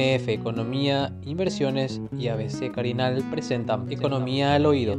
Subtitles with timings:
[0.00, 4.96] MF Economía, Inversiones y ABC Carinal presentan Economía al Oído.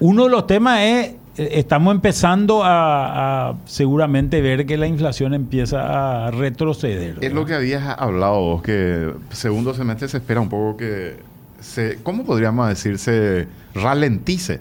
[0.00, 1.06] Uno de los temas es,
[1.36, 7.16] eh, estamos empezando a, a seguramente ver que la inflación empieza a retroceder.
[7.20, 11.16] Es lo que habías hablado vos, que segundo semestre se espera un poco que
[11.60, 12.98] se, ¿cómo podríamos decir?
[12.98, 14.60] Se ralentice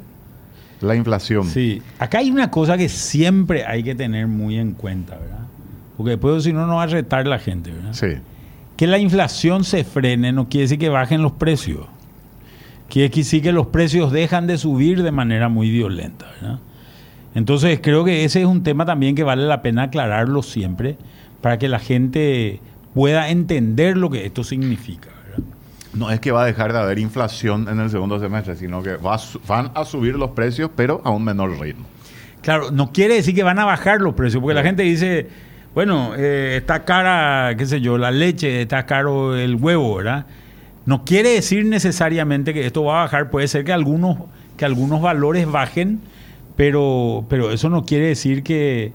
[0.82, 1.46] la inflación.
[1.46, 5.47] Sí, acá hay una cosa que siempre hay que tener muy en cuenta, ¿verdad?
[5.98, 7.94] Porque después si no, no va a retar la gente, ¿verdad?
[7.94, 8.08] Sí.
[8.78, 11.88] Que la inflación se frene no quiere decir que bajen los precios.
[12.90, 16.60] Quiere decir que los precios dejan de subir de manera muy violenta, ¿verdad?
[17.36, 20.98] Entonces creo que ese es un tema también que vale la pena aclararlo siempre
[21.42, 22.62] para que la gente
[22.94, 25.10] pueda entender lo que esto significa.
[25.26, 25.44] ¿verdad?
[25.94, 28.96] No es que va a dejar de haber inflación en el segundo semestre, sino que
[28.96, 31.86] va a su- van a subir los precios, pero a un menor ritmo.
[32.42, 35.28] Claro, no quiere decir que van a bajar los precios, porque la gente dice,
[35.78, 40.26] bueno, eh, está cara, qué sé yo, la leche, está caro el huevo, ¿verdad?
[40.88, 44.18] No quiere decir necesariamente que esto va a bajar, puede ser que algunos,
[44.58, 46.00] que algunos valores bajen,
[46.56, 48.92] pero, pero eso no quiere decir que,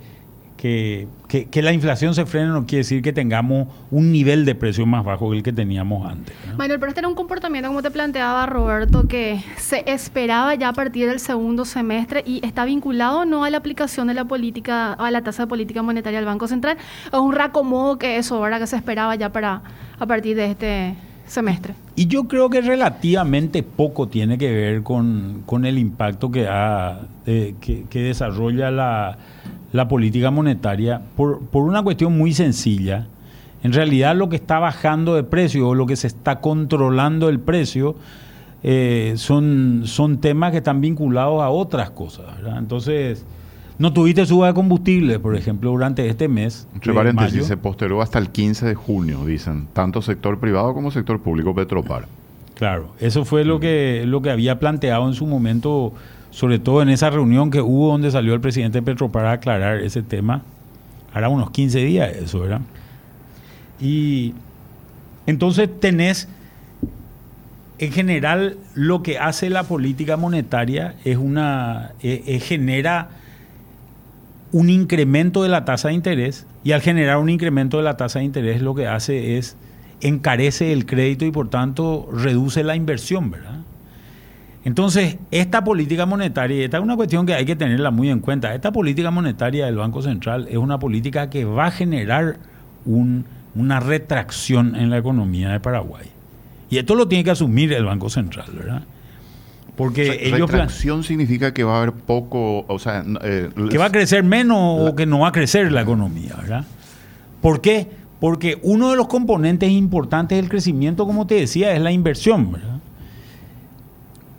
[0.63, 4.55] que, que- que la inflación se frene, no quiere decir que tengamos un nivel de
[4.55, 6.33] precio más bajo que el que teníamos antes.
[6.43, 6.57] ¿verdad?
[6.57, 10.73] Manuel, pero este era un comportamiento, como te planteaba Roberto, que se esperaba ya a
[10.73, 15.11] partir del segundo semestre y está vinculado no a la aplicación de la política, a
[15.11, 16.77] la tasa de política monetaria del Banco Central.
[17.13, 18.61] Es un reacomodo que eso, ¿verdad?
[18.61, 19.63] Que se esperaba ya para
[19.99, 20.95] a partir de este
[21.27, 21.75] semestre.
[21.97, 27.01] Y yo creo que relativamente poco tiene que ver con, con el impacto que, ha,
[27.27, 29.19] eh, que, que desarrolla la,
[29.73, 33.07] la política monetaria por, por una cuestión muy sencilla.
[33.63, 37.41] En realidad lo que está bajando de precio o lo que se está controlando el
[37.41, 37.97] precio
[38.63, 42.27] eh, son, son temas que están vinculados a otras cosas.
[42.37, 42.59] ¿verdad?
[42.59, 43.25] Entonces,
[43.79, 46.69] no tuviste suba de combustible, por ejemplo, durante este mes.
[46.75, 47.45] Entre paréntesis, mayo.
[47.45, 52.07] se postergó hasta el 15 de junio, dicen, tanto sector privado como sector público Petropar.
[52.55, 55.93] Claro, eso fue lo que, lo que había planteado en su momento,
[56.33, 60.03] sobre todo en esa reunión que hubo donde salió el presidente Petro para aclarar ese
[60.03, 60.43] tema.
[61.13, 62.63] Hará unos 15 días eso, ¿verdad?
[63.79, 64.33] Y
[65.27, 66.29] entonces tenés,
[67.79, 73.11] en general, lo que hace la política monetaria es una, eh, eh, genera
[74.53, 78.21] un incremento de la tasa de interés y al generar un incremento de la tasa
[78.21, 79.57] de interés lo que hace es
[80.01, 83.62] encarece el crédito y por tanto reduce la inversión, ¿verdad?
[84.65, 88.21] Entonces, esta política monetaria, y esta es una cuestión que hay que tenerla muy en
[88.21, 92.37] cuenta, esta política monetaria del Banco Central es una política que va a generar
[92.85, 93.25] un-
[93.55, 96.07] una retracción en la economía de Paraguay.
[96.71, 98.83] Y esto lo tiene que asumir el Banco Central, ¿verdad?
[99.77, 100.51] Porque O sea, ellos...
[100.51, 104.91] retracción significa que va a haber poco, o sea, eh, que va a crecer menos
[104.91, 106.65] o que no va a crecer la economía, ¿verdad?
[107.41, 107.89] ¿Por qué?
[108.21, 112.79] Porque uno de los componentes importantes del crecimiento, como te decía, es la inversión, ¿verdad?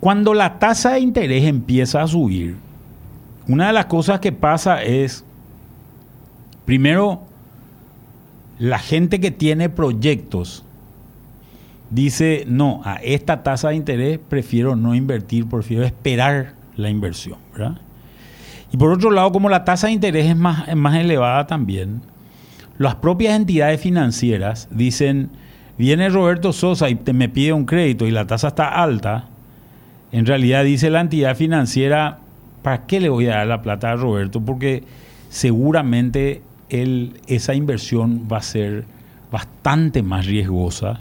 [0.04, 2.56] Cuando la tasa de interés empieza a subir,
[3.48, 5.24] una de las cosas que pasa es,
[6.66, 7.22] primero,
[8.58, 10.62] la gente que tiene proyectos
[11.88, 17.78] dice, no, a esta tasa de interés prefiero no invertir, prefiero esperar la inversión, ¿verdad?
[18.74, 22.02] Y por otro lado, como la tasa de interés es más, más elevada también,
[22.76, 25.30] las propias entidades financieras dicen,
[25.78, 29.30] viene Roberto Sosa y me pide un crédito y la tasa está alta,
[30.14, 32.20] en realidad dice la entidad financiera,
[32.62, 34.40] ¿para qué le voy a dar la plata a Roberto?
[34.40, 34.84] Porque
[35.28, 38.84] seguramente esa inversión va a ser
[39.32, 41.00] bastante más riesgosa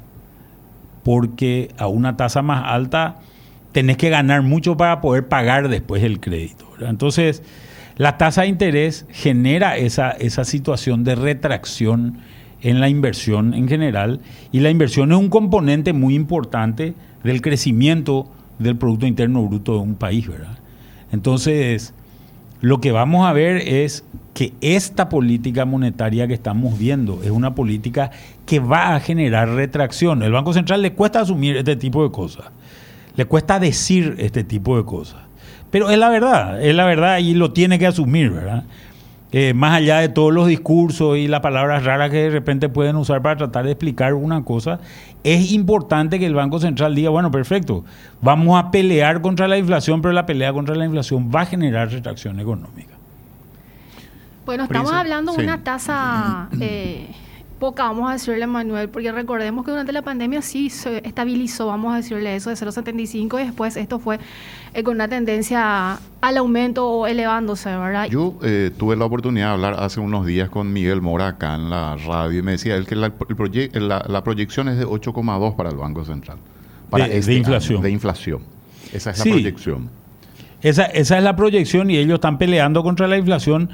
[1.04, 3.18] porque a una tasa más alta
[3.72, 6.66] tenés que ganar mucho para poder pagar después el crédito.
[6.80, 7.44] Entonces,
[7.98, 12.18] la tasa de interés genera esa situación de retracción
[12.64, 14.22] en la inversión en general
[14.52, 19.80] y la inversión es un componente muy importante del crecimiento del Producto Interno Bruto de
[19.80, 20.58] un país, ¿verdad?
[21.12, 21.94] Entonces,
[22.62, 27.56] lo que vamos a ver es que esta política monetaria que estamos viendo es una
[27.56, 28.12] política
[28.46, 30.24] que va a generar retracción.
[30.24, 32.46] El Banco Central le cuesta asumir este tipo de cosas,
[33.16, 35.22] le cuesta decir este tipo de cosas,
[35.70, 38.64] pero es la verdad, es la verdad y lo tiene que asumir, ¿verdad?
[39.36, 42.96] Eh, más allá de todos los discursos y las palabras raras que de repente pueden
[42.98, 44.80] usar para tratar de explicar una cosa,
[45.24, 47.84] es importante que el Banco Central diga, bueno, perfecto,
[48.22, 51.90] vamos a pelear contra la inflación, pero la pelea contra la inflación va a generar
[51.90, 52.94] retracción económica.
[54.46, 55.44] Bueno, estamos hablando de sí.
[55.44, 57.08] una tasa eh,
[57.64, 61.94] poca, vamos a decirle, Manuel, porque recordemos que durante la pandemia sí se estabilizó, vamos
[61.94, 64.20] a decirle eso, de 0,75 y después esto fue
[64.74, 68.08] eh, con una tendencia al aumento o elevándose, ¿verdad?
[68.10, 71.70] Yo eh, tuve la oportunidad de hablar hace unos días con Miguel Mora acá en
[71.70, 74.86] la radio y me decía él que la, el proye- la, la proyección es de
[74.86, 76.40] 8,2 para el Banco Central.
[76.90, 77.78] Para De- este de inflación.
[77.78, 78.42] año, de inflación.
[78.92, 79.30] Esa es Sí.
[79.30, 79.90] la proyección.
[80.62, 83.70] Esa, esa es la proyección y ellos están peleando contra la inflación.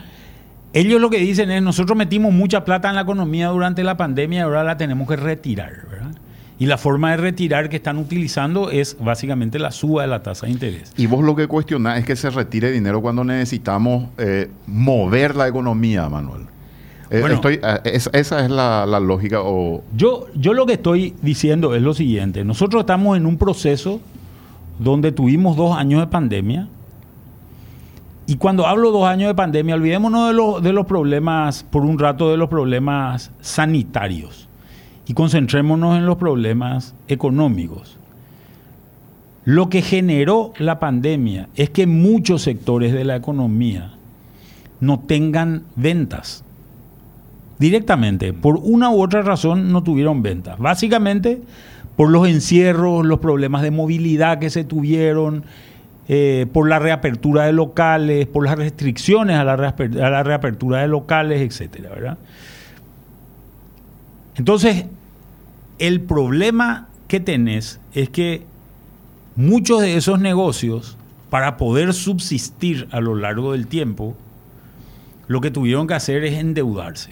[0.73, 4.39] Ellos lo que dicen es, nosotros metimos mucha plata en la economía durante la pandemia
[4.39, 6.11] y ahora la tenemos que retirar, ¿verdad?
[6.59, 10.45] Y la forma de retirar que están utilizando es básicamente la suba de la tasa
[10.45, 10.91] de interés.
[10.97, 15.47] Y vos lo que cuestionás es que se retire dinero cuando necesitamos eh, mover la
[15.47, 16.41] economía, Manuel.
[17.09, 17.35] Eh, Bueno.
[17.35, 19.83] estoy, eh, es- esa es la, la lógica o...
[19.95, 22.43] Yo, yo lo que estoy diciendo es lo siguiente.
[22.43, 24.01] Nosotros estamos en un proceso
[24.77, 26.67] donde tuvimos dos años de pandemia.
[28.29, 31.97] Y cuando hablo dos años de pandemia, olvidémonos de, los- de los problemas, por un
[31.97, 34.47] rato, de los problemas sanitarios.
[35.07, 37.97] Y concentrémonos en los problemas económicos.
[39.45, 43.93] Lo que generó la pandemia es que muchos sectores de la economía
[44.79, 46.43] no tengan ventas
[47.57, 48.31] directamente.
[48.31, 50.59] Por una u otra razón no tuvieron ventas.
[50.59, 51.41] Básicamente
[51.95, 55.45] por los encierros, los problemas de movilidad que se tuvieron,
[56.11, 59.55] eh, por la reapertura de locales, por las restricciones a la,
[60.23, 62.17] reapertura de locales, etcétera, ¿verdad?
[64.35, 64.85] Entonces,
[65.77, 68.43] el problema que tenés es que
[69.35, 70.97] muchos de esos negocios,
[71.29, 74.17] para poder subsistir a lo largo del tiempo,
[75.27, 77.11] lo que tuvieron que hacer es endeudarse.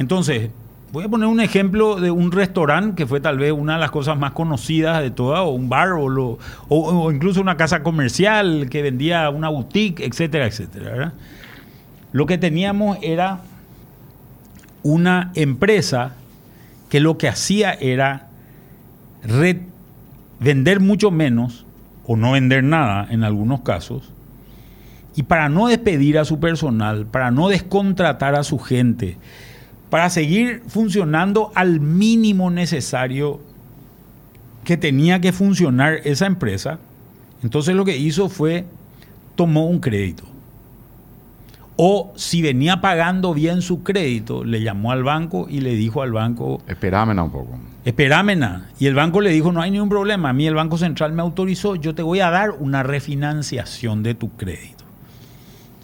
[0.00, 0.50] Entonces,
[0.96, 3.90] voy a poner un ejemplo de un restaurante que fue tal vez una de las
[3.90, 6.38] cosas más conocidas de todas, o un bar, o, lo-
[6.70, 11.12] o- incluso una casa comercial que vendía una boutique, etcétera, etcétera.
[12.12, 13.40] Lo que teníamos era
[14.82, 16.14] una empresa
[16.88, 18.28] que lo que hacía era
[20.40, 21.66] vender mucho menos
[22.06, 24.14] o no vender nada en algunos casos.
[25.14, 29.18] Y para no despedir a su personal, para no descontratar a su gente,
[29.90, 33.40] para seguir funcionando al mínimo necesario
[34.64, 36.78] que tenía que funcionar esa empresa,
[37.42, 38.64] entonces lo que hizo fue
[39.36, 40.24] tomó un crédito.
[41.76, 46.10] O si venía pagando bien su crédito, le llamó al banco y le dijo al
[46.10, 47.58] banco, Esperame un poco.
[47.84, 48.70] Esperame na.
[48.80, 51.22] Y el banco le dijo, no hay ningún problema, a mí el Banco Central me
[51.22, 54.85] autorizó, yo te voy a dar una refinanciación de tu crédito.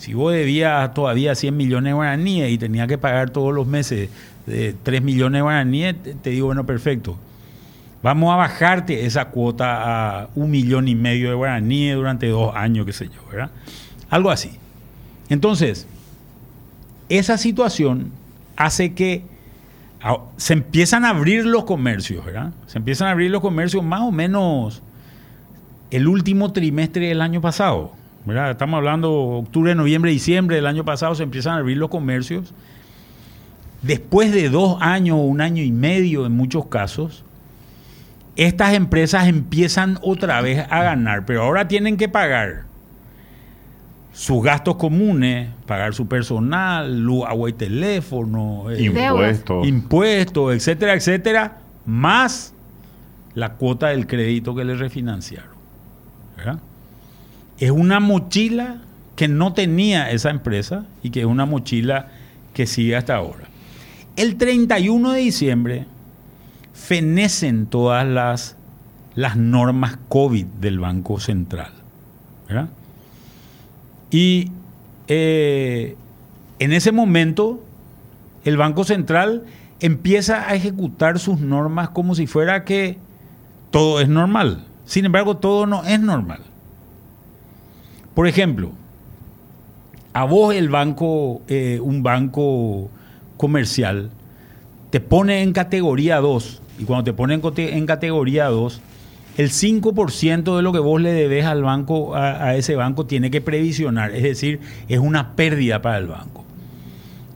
[0.02, 4.10] Si vos debías todavía 100 millones de guaraníes y tenías que pagar todos los meses
[4.46, 7.16] de 3 millones de guaraníes, te, te digo, bueno, perfecto.
[8.02, 12.84] Vamos a bajarte esa cuota a un millón y medio de guaraníes durante dos años,
[12.84, 13.52] qué sé yo, ¿verdad?
[14.10, 14.50] Algo así.
[15.28, 15.86] Entonces,
[17.08, 18.10] esa situación
[18.56, 19.22] hace que
[20.36, 22.50] se empiezan a abrir los comercios, ¿verdad?
[22.66, 24.82] Se empiezan a abrir los comercios más o menos
[25.92, 27.92] el último trimestre del año pasado,
[28.26, 32.54] Estamos hablando octubre, noviembre, diciembre del año pasado se empiezan a abrir los comercios.
[33.82, 37.24] Después de dos años o un año y medio en muchos casos,
[38.36, 42.64] estas empresas empiezan otra vez a ganar, pero ahora tienen que pagar
[44.12, 49.66] sus gastos comunes, pagar su personal, luz, agua y teléfono, eh, Impuestos.
[49.66, 52.54] impuestos, etcétera, etcétera, más
[53.34, 55.50] la cuota del crédito que le refinanciaron.
[56.36, 56.58] ¿verdad?
[57.62, 58.78] Es una mochila
[59.14, 62.08] que no tenía esa empresa y que es una mochila
[62.54, 63.44] que sigue hasta ahora.
[64.16, 65.86] El 31 de diciembre
[66.72, 68.56] fenecen todas las,
[69.14, 71.70] las normas COVID del Banco Central.
[72.48, 72.68] ¿verdad?
[74.10, 74.50] Y
[75.06, 75.96] eh,
[76.58, 77.62] en ese momento
[78.44, 79.44] el Banco Central
[79.78, 82.98] empieza a ejecutar sus normas como si fuera que
[83.70, 84.64] todo es normal.
[84.84, 86.40] Sin embargo, todo no es normal.
[88.14, 88.72] Por ejemplo,
[90.12, 92.90] a vos el banco, eh, un banco
[93.36, 94.10] comercial,
[94.90, 98.80] te pone en categoría 2, y cuando te pone en, categoría 2,
[99.38, 103.30] el 5% de lo que vos le debes al banco, a, a ese banco, tiene
[103.30, 106.44] que previsionar, es decir, es una pérdida para el banco.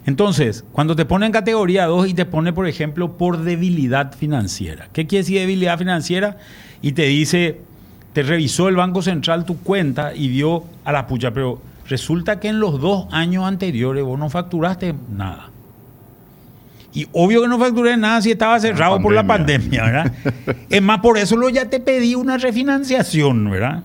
[0.05, 4.89] Entonces, cuando te pone en categoría 2 y te pone, por ejemplo, por debilidad financiera.
[4.93, 6.37] ¿Qué quiere decir debilidad financiera?
[6.81, 7.61] Y te dice,
[8.17, 12.49] te revisó el Banco Central tu cuenta y vio a la pucha, pero resulta que
[12.49, 15.51] en los dos años anteriores vos no facturaste nada.
[16.95, 20.13] Y obvio que no facturé nada si estaba cerrado por la pandemia, ¿verdad?
[20.71, 23.83] es más, por eso lo ya te pedí una refinanciación, ¿verdad?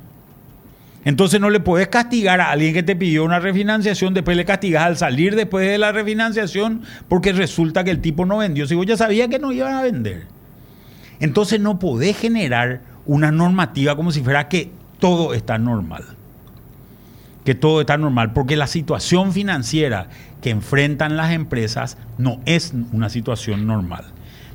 [1.04, 4.84] Entonces no le puedes castigar a alguien que te pidió una refinanciación, después le castigas
[4.84, 8.66] al salir después de la refinanciación porque resulta que el tipo no vendió.
[8.66, 10.24] Si vos ya sabía que no iban a vender.
[11.20, 16.04] Entonces no podés generar una normativa como si fuera que todo está normal.
[17.44, 20.08] Que todo está normal, porque la situación financiera
[20.42, 24.06] que enfrentan las empresas no es una situación normal.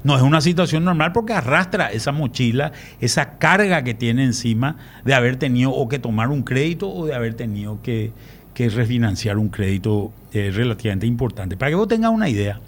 [0.04, 5.14] No es una situación normal porque arrastra esa mochila, esa carga que tiene encima de
[5.14, 8.12] haber tenido o que tomar un crédito o de haber tenido que,
[8.56, 11.56] refinanciar un crédito eh, relativamente importante.
[11.56, 12.60] Para que vos tengas una idea,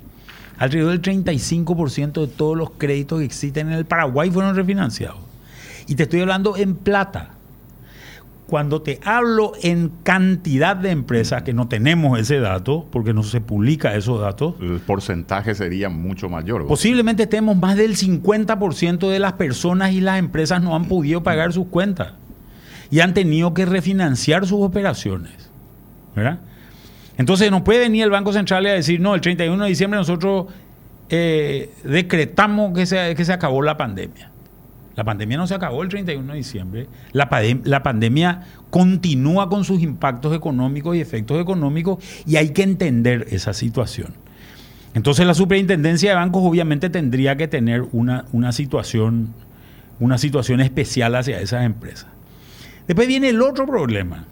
[0.58, 5.27] alrededor del 35% de todos los créditos que existen en el Paraguay fueron refinanciados.
[5.88, 7.30] Y te estoy hablando en plata
[8.48, 13.42] cuando te hablo en cantidad de empresas, que no tenemos ese dato, porque no se
[13.42, 14.54] publica esos datos.
[14.60, 16.66] El porcentaje sería mucho mayor.
[16.66, 21.52] Posiblemente estemos más del 50% de las personas y las empresas no han podido pagar
[21.52, 22.14] sus cuentas
[22.90, 25.50] y han tenido que refinanciar sus operaciones.
[26.16, 26.38] ¿verdad?
[27.18, 30.46] Entonces no puede venir el Banco Central a decir, no, el 31 de diciembre nosotros
[31.10, 34.30] eh, decretamos que se, que se acabó la pandemia.
[34.98, 36.88] La pandemia no se acabó el 31 de diciembre.
[37.12, 43.52] La, pandemia continúa con sus impactos económicos y efectos económicos y hay que entender esa
[43.52, 44.14] situación.
[44.94, 49.34] Entonces la superintendencia de bancos obviamente tendría que tener una, una, situación,
[50.00, 52.08] una situación especial hacia esas empresas.
[52.88, 54.24] Después viene el otro problema.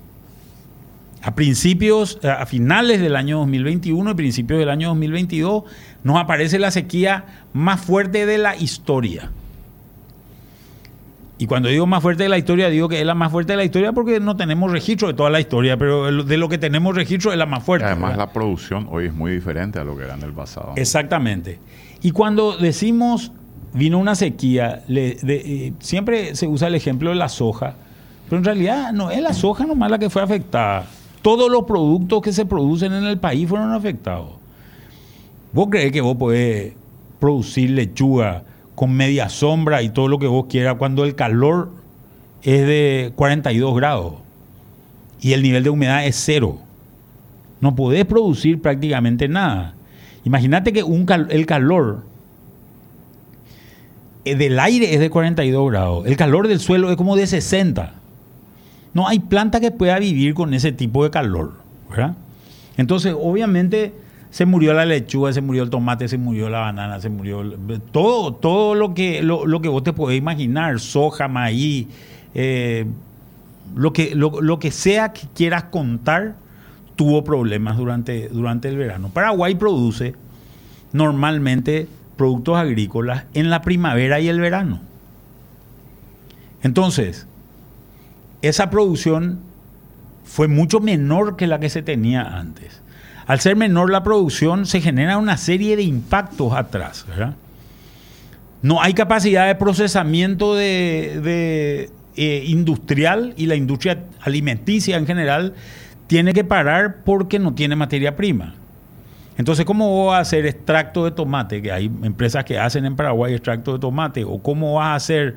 [1.23, 5.63] A principios, a finales del año 2021 y principios del año 2022,
[6.03, 9.31] nos aparece la sequía más fuerte de la historia.
[11.39, 13.59] Y cuando digo más fuerte de la historia, digo que es la más fuerte de
[13.59, 16.95] la historia porque no tenemos registro de toda la historia, pero de lo que tenemos
[16.95, 17.87] registro es la más fuerte.
[17.87, 20.73] Además, la producción hoy es muy diferente a lo que era en el pasado.
[20.77, 21.59] Exactamente.
[22.03, 23.33] Y cuando decimos
[23.75, 27.75] vino una sequía, eh, siempre se usa el ejemplo de la soja,
[28.29, 30.87] pero en realidad no es la soja nomás la que fue afectada.
[31.21, 34.31] Todos los productos que se producen en el país fueron afectados.
[35.53, 36.75] ¿Vos crees que vos podés
[37.21, 38.45] producir lechuga?
[38.77, 41.71] Con media sombra y todo lo que vos quieras, cuando el calor
[42.43, 44.15] es de 42 grados
[45.21, 46.59] y el nivel de humedad es cero.
[47.61, 49.75] No podés producir prácticamente nada.
[50.25, 52.05] Imagínate que un el calor
[54.27, 57.95] eh, del aire es de 42 grados, el calor del suelo es como de 60.
[58.93, 61.55] No hay planta que pueda vivir con ese tipo de calor.
[62.77, 63.95] Entonces, obviamente
[64.37, 67.43] se murió la lechuga, se murió el tomate, se murió la banana, se murió
[67.91, 71.87] todo, todo lo que, lo, que vos te podés imaginar, soja, maíz,
[72.35, 72.85] eh,
[73.75, 76.35] lo, que, lo, que sea que quieras contar,
[76.97, 79.09] tuvo problemas durante, durante el verano.
[79.09, 80.15] Paraguay produce
[80.93, 81.89] normalmente
[82.19, 84.81] productos agrícolas en la primavera y el verano.
[86.63, 87.27] Entonces,
[88.43, 89.39] esa producción
[90.25, 92.83] fue mucho menor que la que se tenía antes.
[93.27, 97.05] Al ser menor la producción, se genera una serie de impactos atrás.
[98.63, 105.55] No hay capacidad de procesamiento de, eh, industrial y la industria alimenticia en general
[106.07, 108.55] tiene que parar porque no tiene materia prima.
[109.37, 111.61] Entonces, ¿cómo vas a hacer extracto de tomate?
[111.61, 114.25] Que hay empresas que hacen en Paraguay extracto de tomate.
[114.25, 115.37] ¿O cómo vas a hacer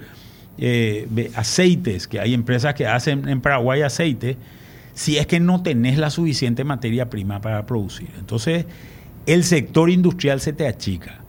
[0.58, 2.08] eh, aceites?
[2.08, 4.38] Que hay empresas que hacen en Paraguay aceite
[5.00, 8.10] si es que no tenés la suficiente materia prima para producir.
[8.20, 8.66] Entonces,
[9.26, 11.22] el sector industrial se te achica.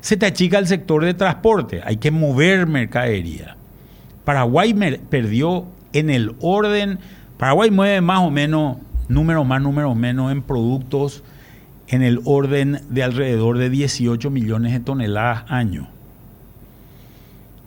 [0.00, 3.56] Se te achica el sector de transporte, hay que mover mercadería.
[4.24, 4.72] Paraguay
[5.10, 7.00] perdió en el orden,
[7.36, 8.76] Paraguay mueve más o menos,
[9.08, 11.24] números más, números menos, en productos
[11.88, 15.88] en el orden de alrededor de 18 millones de toneladas año.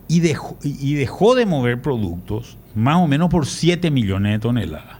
[0.07, 4.97] Y dejó, y dejó de mover productos más o menos por 7 millones de toneladas.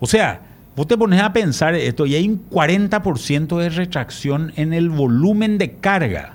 [0.00, 0.40] O sea,
[0.74, 5.58] vos te pones a pensar esto y hay un 40% de retracción en el volumen
[5.58, 6.34] de carga.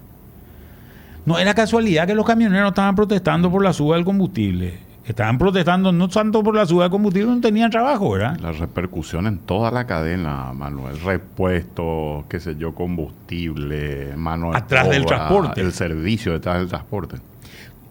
[1.26, 4.86] No era casualidad que los camioneros estaban protestando por la suba del combustible.
[5.06, 8.40] Estaban protestando no tanto por la suba del combustible, no tenían trabajo, ¿verdad?
[8.40, 11.00] La repercusión en toda la cadena, Manuel.
[11.00, 15.62] Repuestos, qué sé yo, combustible, mano Atrás del transporte.
[15.62, 17.18] El servicio detrás del transporte.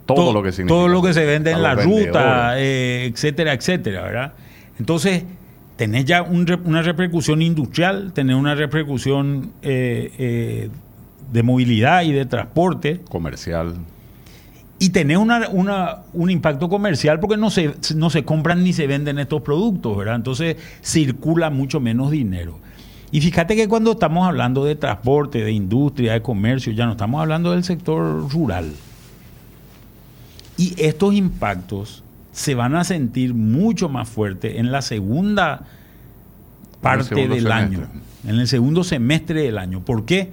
[0.07, 0.75] Todo, lo que significa.
[0.75, 4.33] Todo lo que se vende en la ruta, eh, etcétera, etcétera, ¿verdad?
[4.79, 5.25] Entonces,
[5.77, 10.71] tenés ya una repercusión industrial, tenés una repercusión eh, eh,
[11.33, 13.01] de movilidad y de transporte.
[13.09, 13.75] Comercial.
[14.79, 15.49] Y tenés una,
[16.13, 20.17] un impacto comercial porque no se, no se compran ni se venden estos productos, ¿verdad?
[20.17, 22.59] Entonces circula mucho menos dinero.
[23.11, 27.21] Y fíjate que cuando estamos hablando de transporte, de industria, de comercio, ya no estamos
[27.21, 28.73] hablando del sector rural.
[30.57, 32.04] Y estos impactos
[32.35, 35.63] se van a sentir mucho más fuerte en la segunda
[36.81, 37.87] parte del año,
[38.27, 39.85] en el segundo semestre del año.
[39.85, 40.33] ¿Por qué?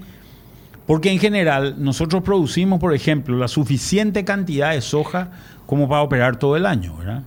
[0.88, 5.30] Porque en general nosotros producimos, por ejemplo, la suficiente cantidad de soja
[5.68, 7.22] como para operar todo el año, ¿verdad?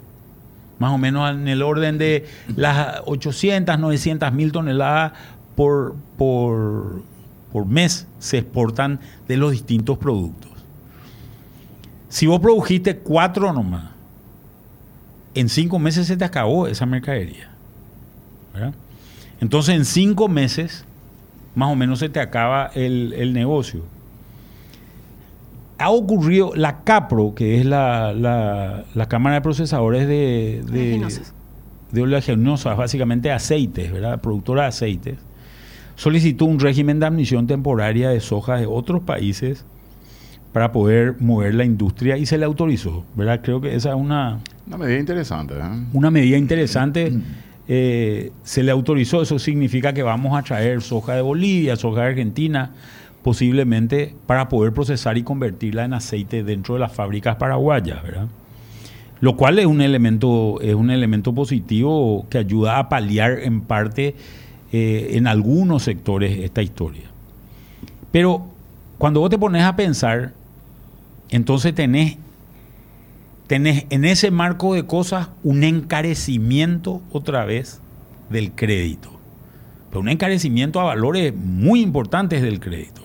[0.81, 2.27] Más o menos en el orden de
[2.57, 5.13] las 800, 900 mil toneladas
[5.55, 7.01] por, por,
[7.53, 10.51] por mes se exportan de los distintos productos.
[12.09, 13.94] Si vos produjiste cuatro nomás,
[15.35, 17.51] en cinco meses se te acabó esa mercadería.
[18.53, 18.75] ¿verdad?
[19.41, 20.85] Entonces en cinco meses
[21.55, 23.83] más o menos se te acaba el, el negocio.
[25.79, 31.35] Ha ocurrido la CAPRO, que es la, la- la Cámara de Procesadores de, de, Oleaginosas.
[31.91, 34.21] de oleaginosas, básicamente aceites, ¿verdad?
[34.21, 35.19] Productora de aceites,
[35.97, 39.65] solicitó un régimen de admisión temporaria de soja de otros países
[40.55, 43.41] para poder mover la industria y se le autorizó, ¿verdad?
[43.43, 45.55] Creo que esa es una, Una medida interesante.
[45.55, 45.81] ¿eh?
[45.93, 47.13] una medida interesante.
[47.67, 52.07] eh, se le autorizó, eso significa que vamos a traer soja de Bolivia, soja de
[52.07, 52.71] Argentina,
[53.25, 58.29] posiblemente para poder procesar y convertirla en aceite dentro de las fábricas paraguayas, ¿verdad?
[59.19, 64.15] Lo cual es un elemento, es un elemento positivo que ayuda a paliar en parte
[64.71, 67.11] eh, en algunos sectores esta historia.
[68.13, 68.47] Pero
[68.99, 70.33] cuando vos te pones a pensar,
[71.37, 72.19] entonces tenés
[73.47, 77.81] tenés en ese marco de cosas un encarecimiento otra vez
[78.31, 79.11] del crédito.
[79.91, 83.03] Pero un encarecimiento a valores muy importantes del crédito.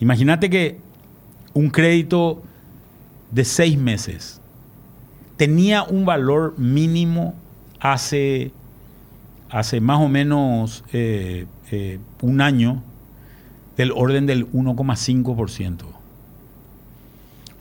[0.00, 0.78] Imagínate que
[1.54, 2.42] un crédito
[3.32, 4.40] de seis meses
[5.36, 7.34] tenía un valor mínimo
[7.80, 8.52] hace,
[9.50, 12.82] hace más o menos eh, eh, un año
[13.76, 15.97] del orden del 1,5%.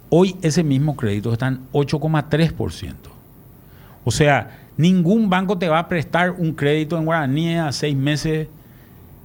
[0.09, 2.93] Hoy ese mismo crédito está en 8,3%.
[4.05, 8.47] O sea, ningún banco te va a prestar un crédito en guaraní a seis meses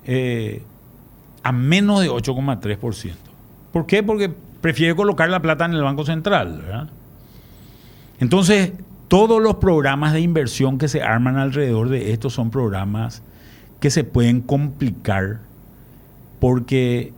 [0.04, 0.62] eh,
[1.42, 3.14] a menos de 8,3%.
[3.72, 4.02] ¿Por qué?
[4.02, 6.62] Porque prefiere colocar la plata en el Banco Central.
[6.62, 6.88] ¿verdad?
[8.18, 8.72] Entonces,
[9.08, 13.22] todos los programas de inversión que se arman alrededor de esto son programas
[13.78, 15.40] que se pueden complicar
[16.40, 17.12] porque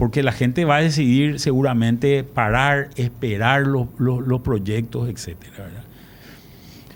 [0.00, 5.84] porque la gente va a decidir seguramente parar, esperar los, los- proyectos, ¿verdad?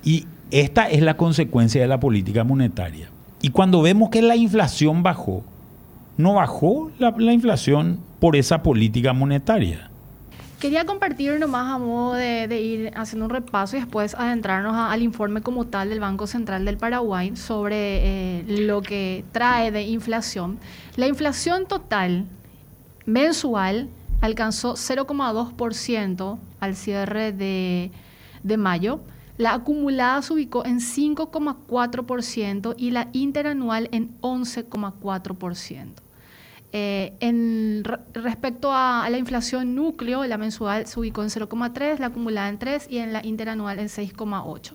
[0.03, 3.11] Y esta es la consecuencia de la política monetaria.
[3.43, 5.45] Y cuando vemos que la inflación bajó,
[6.17, 9.91] no bajó la, la inflación por esa política monetaria.
[10.59, 15.03] Quería compartir nomás a modo de, de ir haciendo un repaso y después adentrarnos al
[15.03, 20.59] informe como tal del Banco Central del Paraguay sobre eh, lo que trae de inflación.
[20.97, 22.25] La inflación total
[23.07, 23.89] mensual
[24.21, 27.91] alcanzó 0,2% al cierre de,
[28.43, 29.01] de mayo.
[29.37, 35.87] La acumulada se ubicó en 5,4% y la interanual en 11,4%.
[36.77, 41.99] Eh, en re- respecto a, a la inflación núcleo, la mensual se ubicó en 0,3,
[41.99, 44.73] la acumulada en 3 y en la interanual en 6,8.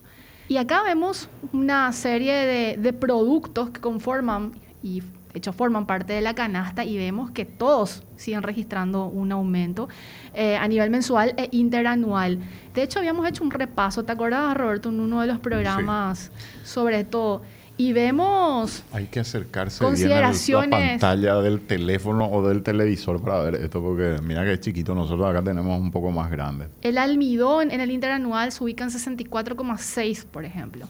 [0.47, 6.13] Y acá vemos una serie de, de productos que conforman y de hecho forman parte
[6.13, 9.87] de la canasta y vemos que todos siguen registrando un aumento
[10.33, 12.39] eh, a nivel mensual e interanual.
[12.73, 16.31] De hecho, habíamos hecho un repaso, ¿te acuerdas, Roberto, en uno de los programas
[16.63, 17.41] sobre todo?
[17.77, 23.41] Y vemos Hay que acercarse bien a la pantalla del teléfono o del televisor para
[23.43, 26.67] ver esto, porque mira que es chiquito, nosotros acá tenemos un poco más grande.
[26.81, 30.89] El almidón en el interanual se ubica en 64,6, por ejemplo.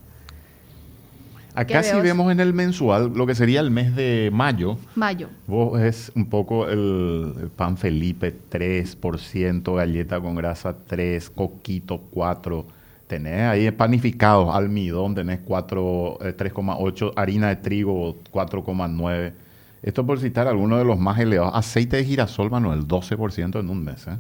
[1.56, 2.04] Acá ¿Qué sí veo?
[2.04, 4.78] vemos en el mensual lo que sería el mes de mayo.
[4.96, 5.28] Mayo.
[5.48, 12.66] Vos es un poco el, el pan Felipe 3%, galleta con grasa 3, coquito 4.
[13.08, 19.34] Tenés ahí panificados, almidón, tenés 4, eh, 3,8, harina de trigo 4,9.
[19.82, 21.54] Esto por citar algunos de los más elevados.
[21.56, 24.06] Aceite de girasol, Manuel, 12% en un mes.
[24.08, 24.18] ¿eh?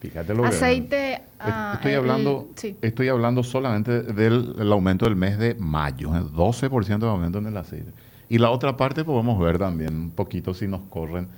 [0.00, 1.12] Fíjate lo que- Aceite.
[1.14, 2.76] Es- ah, estoy, el- hablando, sí.
[2.82, 6.20] estoy hablando solamente del el aumento del mes de mayo, ¿eh?
[6.34, 7.92] 12% de aumento en el aceite.
[8.28, 11.28] Y la otra parte podemos ver también un poquito si nos corren.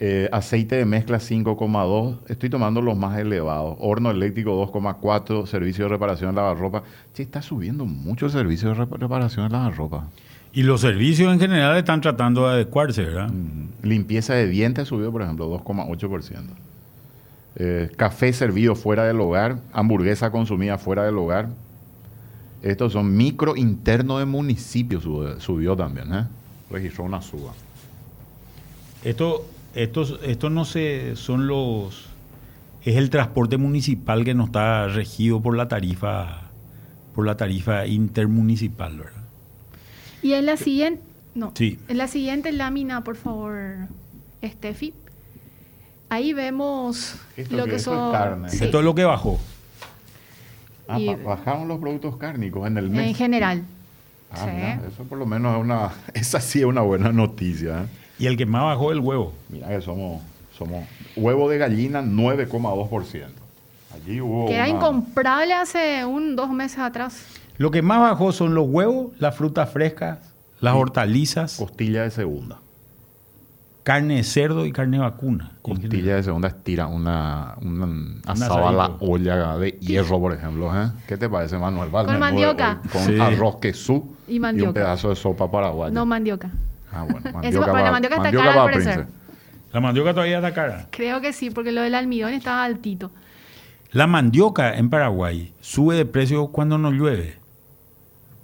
[0.00, 3.76] Eh, aceite de mezcla 5,2, estoy tomando los más elevados.
[3.80, 6.84] Horno eléctrico 2,4, servicio de reparación de lavarropa.
[7.12, 10.08] Sí, está subiendo mucho el servicio de rep- reparación de lavarropa.
[10.52, 13.28] Y los servicios en general están tratando de adecuarse, ¿verdad?
[13.28, 16.42] Mm, Limpieza de dientes subió, por ejemplo, 2,8%.
[17.60, 21.48] Eh, café servido fuera del hogar, hamburguesa consumida fuera del hogar.
[22.62, 26.26] Estos son micro interno de municipios, subió, subió también, ¿eh?
[26.70, 27.52] Registró una suba.
[29.04, 29.44] Esto,
[29.74, 32.06] estos, estos no se, son los
[32.84, 36.42] es el transporte municipal que no está regido por la tarifa,
[37.14, 39.22] por la tarifa intermunicipal, ¿verdad?
[40.22, 41.02] Y en la siguiente,
[41.34, 41.78] no, Sí.
[41.88, 43.88] en la siguiente lámina, por favor,
[44.44, 44.94] Steffi.
[46.10, 48.48] Ahí vemos Esto lo que que eso es son carne.
[48.50, 49.38] sí, Esto es lo que bajó.
[50.88, 53.08] Ah, Y- ba- bajaron los productos cárnicos en el mes.
[53.08, 53.62] en general.
[54.30, 54.50] Ah, Sí.
[54.54, 57.82] mira, eso por lo menos es una, esa sí es una buena noticia.
[57.82, 57.86] ¿eh?
[58.18, 59.32] Y el que más bajó el huevo.
[59.48, 60.22] Mira que somos,
[60.56, 60.84] somos
[61.16, 63.26] huevo de gallina 9,2%.
[63.94, 67.22] Allí hubo Que era una- incomprable hace un dos meses atrás.
[67.58, 70.18] Lo que más bajó son los huevos, las frutas frescas,
[70.60, 72.58] las hortalizas, costilla de segunda.
[73.88, 75.52] Carne de cerdo y carne vacuna.
[75.62, 80.70] Costilla de segunda estira una, una asada a la olla de hierro, por ejemplo.
[80.78, 80.90] ¿eh?
[81.06, 81.88] ¿Qué te parece, Manuel?
[81.90, 82.82] Con mandioca.
[82.92, 83.18] Con Sí.
[83.18, 84.72] arroz quesú Y un mandioca.
[84.74, 85.90] pedazo de sopa paraguaya.
[85.94, 86.50] No mandioca.
[86.92, 87.30] ah, bueno.
[87.32, 89.06] Mandioca, bueno, va, mandioca está mandioca cara, al parecer.
[89.72, 90.86] La mandioca todavía está cara.
[90.90, 93.10] Creo que sí, porque lo del almidón estaba altito.
[93.92, 97.38] La mandioca en Paraguay sube de precio cuando no llueve.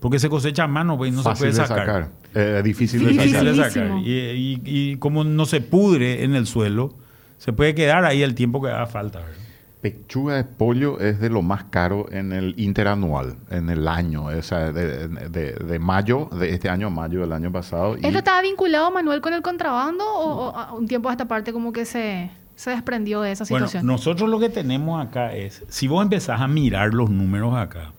[0.01, 1.87] Porque se cosecha a mano pues, y no Fácil se de puede sacar.
[1.87, 2.24] sacar.
[2.35, 3.45] Eh, difícil de Difícil sacar.
[3.45, 3.87] de Dificilísimo.
[3.99, 4.07] sacar.
[4.09, 4.61] Y, y-
[4.93, 6.95] y como no se pudre en el suelo,
[7.39, 9.21] se puede quedar ahí el tiempo que haga falta.
[9.21, 9.35] ¿verdad?
[9.81, 14.43] Pechuga de pollo es de lo más caro en el interanual, en el año, o
[14.43, 17.97] sea, de, de- de mayo, de este año a mayo del año pasado.
[17.99, 21.71] y ¿Esto estaba vinculado, Manuel, con el contrabando o, un tiempo a esta parte como
[21.73, 23.87] que se, se desprendió de esa Bueno, situación?
[23.87, 27.93] nosotros lo que tenemos acá es, si vos empezás a mirar los números acá,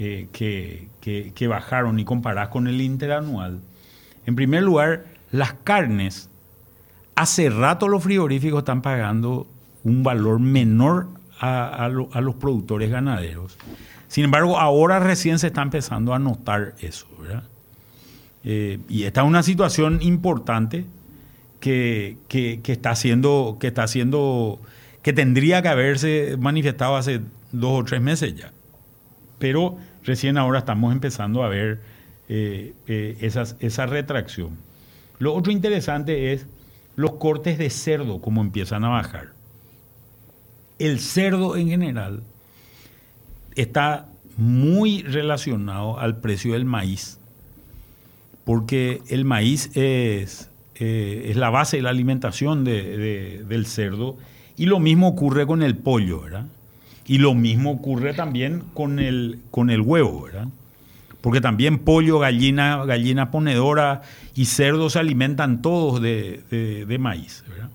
[0.00, 3.60] eh, que, que- que bajaron y comparás con el interanual,
[4.26, 6.30] en primer lugar, las carnes,
[7.14, 9.46] hace rato los frigoríficos están pagando
[9.84, 11.08] un valor menor
[11.38, 13.56] a, a lo- a los productores ganaderos.
[14.08, 17.44] Sin embargo, ahora recién se está empezando a notar eso, ¿verdad?
[18.42, 20.86] Eh, y esta es una situación importante
[21.60, 24.58] que, que- que está haciendo, que está haciendo,
[25.02, 27.20] que tendría que haberse manifestado hace
[27.52, 28.52] dos o tres meses ya.
[29.38, 31.80] Pero recién ahora estamos empezando a ver
[32.28, 33.16] eh, eh,
[33.60, 34.56] esa retracción.
[35.18, 36.46] Lo otro interesante es
[36.96, 39.28] los cortes de cerdo, como empiezan a bajar.
[40.78, 42.22] El cerdo en general
[43.54, 47.18] está muy relacionado al precio del maíz
[48.44, 54.16] porque el maíz es, eh, la base de la alimentación de- de- del cerdo
[54.56, 56.46] y lo mismo ocurre con el pollo, ¿verdad?
[57.10, 60.46] Y lo mismo ocurre también con el, con el huevo, ¿verdad?
[61.20, 64.02] Porque también pollo, gallina, gallina ponedora
[64.36, 66.44] y cerdo se alimentan todos de,
[66.86, 67.68] de- maíz, ¿verdad?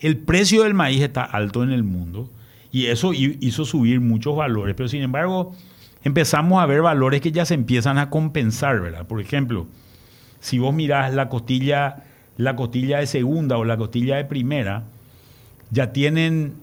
[0.00, 2.30] El precio del maíz está alto en el mundo
[2.72, 5.54] y eso hi- hizo subir muchos valores, pero sin embargo
[6.02, 9.06] empezamos a ver valores que ya se empiezan a compensar, ¿verdad?
[9.06, 9.66] Por ejemplo,
[10.40, 12.04] si vos mirás la costilla,
[12.38, 14.84] la costilla de segunda o la costilla de primera,
[15.70, 16.54] ya tienen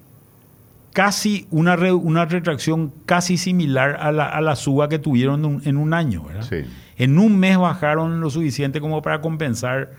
[0.93, 5.45] casi una, re- una retracción casi similar a la, a la suba que tuvieron en
[5.45, 6.45] un, en un año, ¿verdad?
[6.49, 6.65] Sí.
[6.97, 9.91] En un mes bajaron lo suficiente como para compensar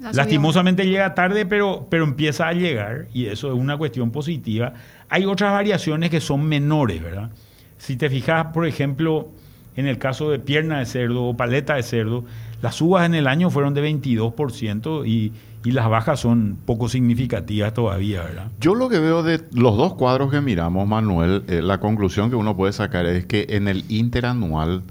[0.00, 4.74] La Lastimosamente llega tarde, pero, pero empieza a llegar y eso es una cuestión positiva.
[5.08, 7.30] Hay otras variaciones que son menores, ¿verdad?
[7.78, 9.28] Si te fijas, por ejemplo,
[9.76, 12.24] en el caso de pierna de cerdo o paleta de cerdo,
[12.62, 15.32] las subas en el año fueron de 22% y,
[15.64, 18.50] y las bajas son poco significativas todavía, ¿verdad?
[18.60, 22.36] Yo lo que veo de los dos cuadros que miramos, Manuel, eh, la conclusión que
[22.36, 24.82] uno puede sacar es que en el interanual,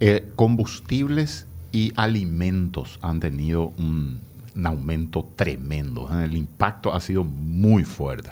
[0.00, 4.20] eh, combustibles y alimentos han tenido un,
[4.54, 6.08] un aumento tremendo.
[6.12, 6.24] ¿eh?
[6.24, 8.30] El impacto ha sido muy fuerte.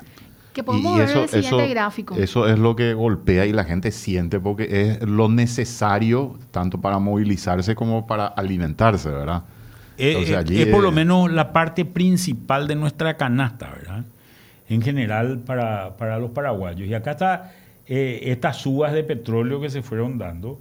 [0.52, 2.14] Que podemos ver en el siguiente gráfico.
[2.16, 6.98] Eso es lo que golpea y la gente siente porque es lo necesario tanto para
[6.98, 9.44] movilizarse como para alimentarse, ¿verdad?
[9.98, 14.04] Eh, Entonces, eh, allí es por lo menos la parte principal de nuestra canasta, ¿verdad?
[14.68, 16.88] En general para, para los paraguayos.
[16.88, 17.52] Y acá está
[17.86, 20.58] eh, estas subas de petróleo que se fueron dando.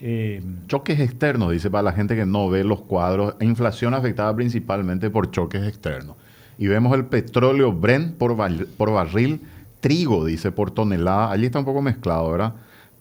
[0.00, 3.34] Eh, Choques externos, dice para la gente que no ve los cuadros.
[3.40, 6.16] Inflación afectada principalmente por choques externos.
[6.58, 9.40] Y vemos el petróleo Brent por, bar- por barril,
[9.80, 11.30] trigo, dice, por tonelada.
[11.32, 12.54] Allí está un poco mezclado, ¿verdad?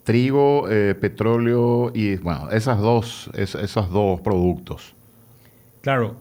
[0.04, 4.96] Trigo, eh, petróleo y, bueno, esas dos, es- esos dos productos.
[5.84, 6.16] Claro.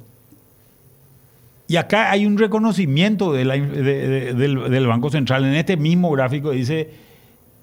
[1.68, 5.44] Y acá hay un reconocimiento de la in- de- de- del, del Banco Central.
[5.46, 6.90] En este mismo gráfico dice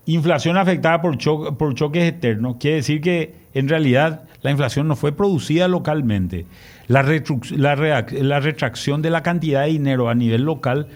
[0.08, 2.56] inflación afectada por, cho- por choques externos.
[2.60, 6.48] Quiere decir que en realidad la inflación no fue producida localmente.
[6.88, 10.88] La, la retracción de la cantidad de dinero a nivel local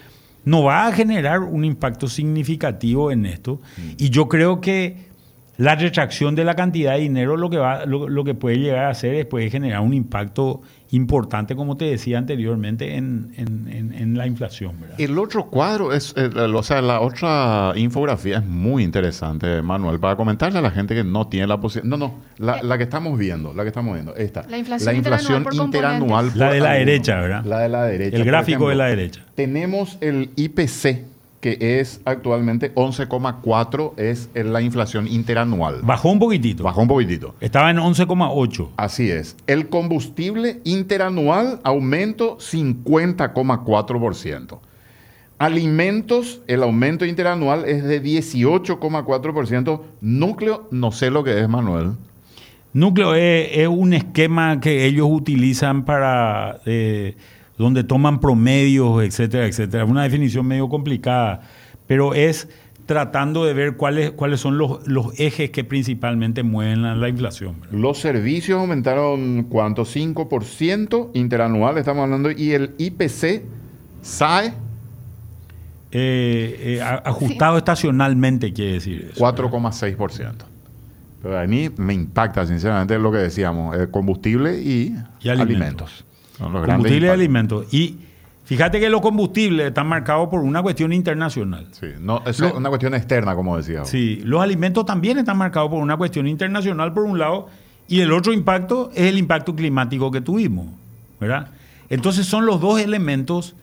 [0.45, 3.61] no va a generar un impacto significativo en esto.
[3.97, 5.12] Y yo creo que
[5.57, 8.85] la retracción de la cantidad de dinero lo que, va, lo, lo que puede llegar
[8.85, 10.61] a hacer es puede generar un impacto
[10.91, 14.79] importante, como te decía anteriormente, en, en- en- en la inflación.
[14.79, 14.99] ¿verdad?
[15.01, 20.15] El otro cuadro es, eh, o sea, la otra infografía es muy interesante, Manuel, para
[20.15, 21.97] comentarle a la gente que no tiene la posibilidad.
[21.97, 24.43] No, no, la, la que estamos viendo, la que estamos viendo, esta.
[24.49, 27.43] La inflación interanual por interanual La de la derecha, ¿verdad?
[27.45, 28.17] La de la derecha.
[28.17, 29.23] El gráfico de la derecha.
[29.35, 31.05] Tenemos el IPC,
[31.43, 35.81] que es actualmente 11,4, es la inflación interanual.
[35.83, 36.63] Bajó un poquitito.
[36.63, 37.35] Bajó un poquitito.
[37.41, 38.69] Estaba en 11,8.
[38.77, 39.35] Así es.
[39.45, 44.59] El combustible interanual aumento 50,4%.
[45.37, 49.81] Alimentos, el aumento interanual es de 18,4%.
[49.99, 51.91] Núcleo, no sé lo que es, Manuel.
[52.71, 57.17] Núcleo es, es un esquema que ellos utilizan para eh,
[57.57, 59.85] donde toman promedios, etcétera, etcétera.
[59.85, 61.41] Una definición medio complicada,
[61.87, 62.47] pero es
[62.85, 67.61] tratando de ver cuáles, cuáles son los, los ejes que principalmente mueven la, la inflación.
[67.61, 67.77] ¿verdad?
[67.77, 69.83] Los servicios aumentaron, ¿cuánto?
[69.85, 72.29] 5% interanual, estamos hablando.
[72.31, 73.43] Y el IPC,
[74.01, 74.53] SAE,
[75.95, 79.23] Eh, eh, ajustado estacionalmente quiere decir eso.
[79.23, 80.33] 4,6%.
[81.21, 85.39] Pero a mí me impacta, sinceramente, lo que decíamos, el combustible y, Y alimentos.
[85.39, 86.05] alimentos.
[86.39, 87.73] Combustible y alimentos.
[87.73, 87.97] Y
[88.45, 91.67] fíjate que los combustibles están marcados por una cuestión internacional.
[91.71, 93.85] Sí, no, es una cuestión externa, como decía.
[93.85, 97.47] Sí, los alimentos también están marcados por una cuestión internacional por un lado
[97.87, 100.67] y el otro impacto es el impacto climático que tuvimos,
[101.19, 101.47] ¿verdad?
[101.89, 103.55] Entonces son los dos elementos.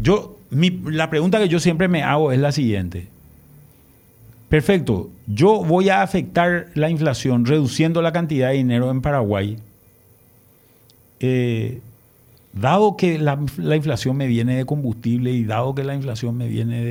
[0.00, 3.08] Yo, mi- la pregunta que yo siempre me hago es la siguiente.
[4.48, 9.58] Perfecto, yo voy a afectar la inflación reduciendo la cantidad de dinero en Paraguay.
[11.20, 11.80] Eh,
[12.52, 16.48] dado que la, la inflación me viene de combustible y dado que la inflación me
[16.48, 16.82] viene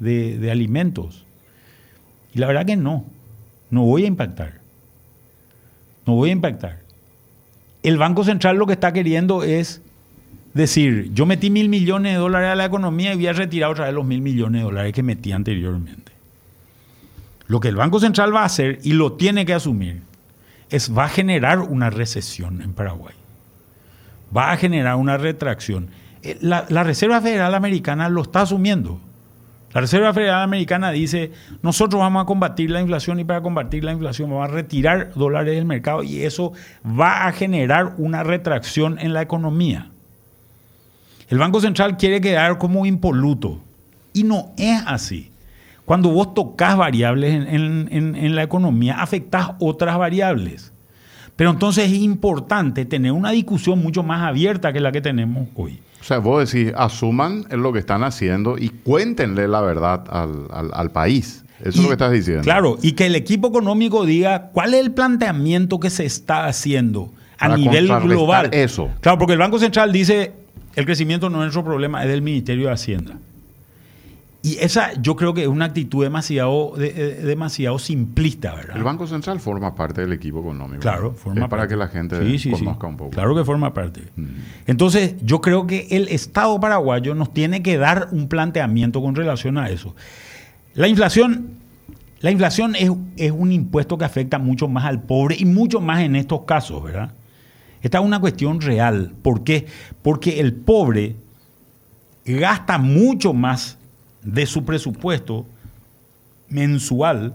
[0.00, 1.24] de- de alimentos.
[2.34, 3.04] Y la verdad que no,
[3.70, 4.60] no voy a impactar.
[6.06, 6.78] No voy a impactar.
[7.82, 9.82] El Banco Central lo que está queriendo es
[10.54, 13.86] decir, yo metí mil millones de dólares a la economía y voy a retirar otra
[13.86, 16.12] vez los mil millones de dólares que metí anteriormente.
[17.46, 20.00] Lo que el Banco Central va a hacer, y lo tiene que asumir,
[20.70, 23.14] es va a generar una recesión en Paraguay
[24.36, 25.90] va a generar una retracción.
[26.22, 29.00] Eh, La, Reserva Federal Americana lo está asumiendo.
[29.72, 33.92] La Reserva Federal Americana dice, nosotros vamos a combatir la inflación y para combatir la
[33.92, 36.52] inflación vamos a retirar dólares del mercado y eso
[36.84, 39.90] va a generar una retracción en la economía.
[41.28, 43.60] El Banco Central quiere quedar como impoluto
[44.14, 45.30] y no es así.
[45.84, 50.72] Cuando vos tocas variables en la economía, afectás otras variables.
[51.38, 55.78] Pero entonces es importante tener una discusión mucho más abierta que la que tenemos hoy.
[56.00, 60.70] O sea, vos decís, asuman lo que están haciendo y cuéntenle la verdad al, al-
[60.74, 61.44] al país.
[61.60, 62.42] Eso es lo que estás diciendo.
[62.42, 67.12] Claro, y que el equipo económico diga cuál es el planteamiento que se está haciendo
[67.38, 68.48] a Para nivel global.
[68.52, 68.88] eso.
[69.00, 70.32] Claro, porque el Banco Central dice
[70.74, 73.14] el crecimiento no es nuestro problema, es del Ministerio de Hacienda.
[74.40, 78.76] Y esa yo creo que es una actitud demasiado, de- de- demasiado simplista, ¿verdad?
[78.76, 80.80] El Banco Central forma parte del equipo económico.
[80.80, 81.74] Claro, forma Es para parte.
[81.74, 82.64] que la gente Sí, sí, sí.
[82.64, 83.10] conozca un poco.
[83.10, 84.02] Claro que forma parte.
[84.16, 84.26] Mm.
[84.68, 89.58] Entonces, yo creo que el Estado paraguayo nos tiene que dar un planteamiento con relación
[89.58, 89.96] a eso.
[90.74, 91.48] La inflación,
[92.20, 96.00] la inflación es, es un impuesto que afecta mucho más al pobre y mucho más
[96.02, 97.10] en estos casos, ¿verdad?
[97.82, 99.12] Esta es una cuestión real.
[99.20, 99.66] ¿Por qué?
[100.00, 101.16] Porque el pobre
[102.24, 103.77] gasta mucho más
[104.22, 105.46] de su presupuesto
[106.48, 107.34] mensual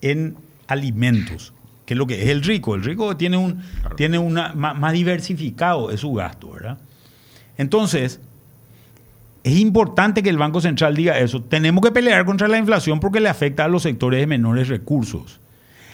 [0.00, 0.36] en
[0.66, 1.52] alimentos,
[1.86, 2.74] que es lo que es el rico.
[2.74, 3.62] El rico tiene un
[3.96, 6.78] tiene una más, más diversificado es su gasto, ¿verdad?
[7.56, 8.20] Entonces,
[9.44, 11.42] es importante que el Banco Central diga eso.
[11.42, 15.40] Tenemos que pelear contra la inflación porque le afecta a los sectores de menores recursos.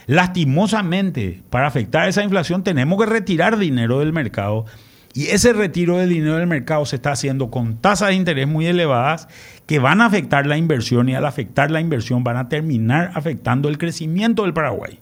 [0.06, 4.66] Lastimosamente, para afectar esa inflación tenemos que retirar dinero del mercado
[5.12, 8.66] y ese retiro de dinero del mercado se está haciendo con tasas de interés muy
[8.66, 9.28] elevadas
[9.66, 13.68] que van a afectar la inversión y al afectar la inversión van a terminar afectando
[13.68, 14.98] el crecimiento del Paraguay.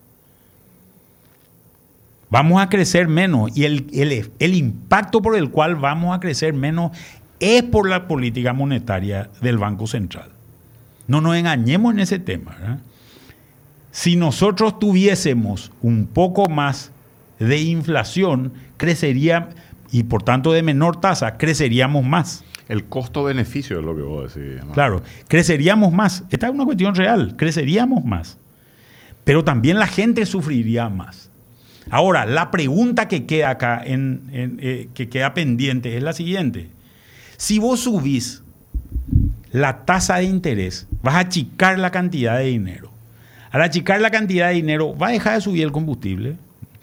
[2.31, 3.87] Vamos a crecer menos y el,
[4.38, 6.92] el- impacto por el cual vamos a crecer menos
[7.40, 10.31] es por la política monetaria del Banco Central.
[11.07, 12.81] No nos engañemos en ese tema.
[13.92, 16.90] Si nosotros tuviésemos un poco más
[17.38, 19.49] de inflación, crecería,
[19.90, 22.44] y por tanto de menor tasa, creceríamos más.
[22.68, 24.62] El costo-beneficio es lo que vos decís.
[24.64, 24.72] ¿no?
[24.72, 26.24] Claro, creceríamos más.
[26.31, 28.38] Esta es una cuestión real, creceríamos más.
[29.24, 31.31] Pero también la gente sufriría más.
[31.90, 36.68] Ahora, la pregunta que queda acá, en- en, eh, que queda pendiente, es la siguiente.
[37.38, 38.42] Si vos subís
[39.51, 42.90] la tasa de interés, vas a achicar la cantidad de dinero.
[43.51, 46.37] Al achicar la cantidad de dinero, va a dejar de subir el combustible.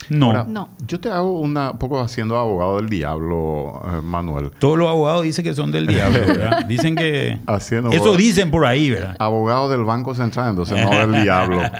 [0.10, 0.28] No.
[0.28, 0.70] Ahora, No.
[0.88, 4.52] Yo te hago una un poco haciendo abogado del diablo, eh, Manuel.
[4.60, 6.65] Todos los abogados dicen que son del diablo, ¿verdad?
[6.65, 7.39] Dicen que...
[7.48, 8.18] Haciendo Eso abogado.
[8.18, 9.15] dicen por ahí, ¿verdad?
[9.20, 11.62] Abogado del Banco Central, entonces no del diablo.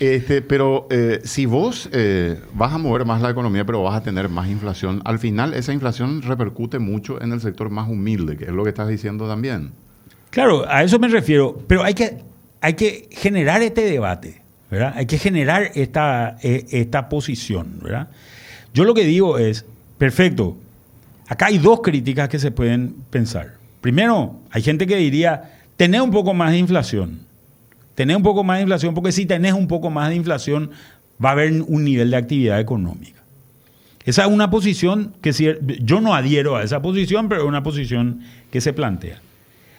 [0.00, 4.02] Este, pero eh, si vos eh, vas a mover más la economía, pero vas a
[4.02, 8.44] tener más inflación, al final esa inflación repercute mucho en el sector más humilde, que
[8.44, 9.72] es lo que estás diciendo también.
[10.30, 12.22] Claro, a eso me refiero, pero hay que,
[12.60, 14.42] hay que generar este debate,
[14.96, 18.08] Hay que generar esta, eh, esta posición, ¿verdad?
[18.74, 19.64] Yo lo que digo es,
[19.96, 20.56] perfecto,
[21.26, 23.54] acá hay dos críticas que se pueden pensar.
[23.80, 27.20] Primero, hay gente que diría, tenés un poco más de inflación,
[27.94, 30.70] tenés un poco más de inflación, porque si tenés un poco más de inflación,
[31.24, 33.22] va a haber un nivel de actividad económica.
[34.04, 35.48] Esa es una posición que si-
[35.82, 39.20] yo no adhiero a esa posición, pero es una posición que se plantea.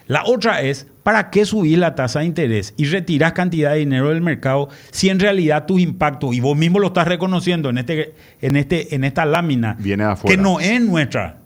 [0.10, 4.10] La otra es, ¿para qué subir la tasa de interés y retiras cantidad de dinero
[4.10, 8.16] del mercado si en realidad tus impactos, y vos mismo lo estás reconociendo en, este,
[8.42, 10.36] en, este, en esta lámina, Viene de afuera.
[10.36, 11.38] que no es nuestra,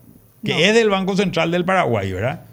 [0.45, 0.59] que No.
[0.59, 2.43] es del Banco Central del Paraguay, ¿verdad?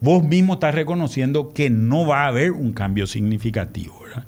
[0.00, 4.24] Vos mismo estás reconociendo que no va a haber un cambio significativo, ¿verdad?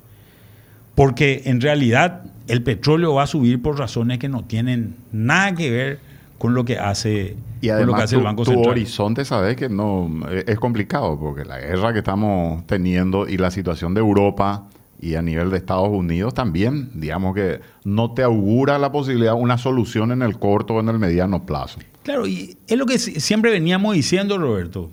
[0.95, 5.69] Porque en realidad el petróleo va a subir por razones que no tienen nada que
[5.69, 6.12] ver
[6.43, 8.71] con lo que hace, Y con lo que además hace tu, el Banco tu Central.
[8.73, 13.53] horizonte, sabes que no eh, es complicado, porque la guerra que estamos teniendo y la
[13.53, 14.65] situación de Europa
[15.01, 19.41] y a nivel de Estados Unidos también, digamos que no te augura la posibilidad de
[19.41, 21.79] una solución en el corto o en el mediano plazo.
[22.03, 24.91] Claro, y es lo que si- siempre veníamos diciendo, Roberto.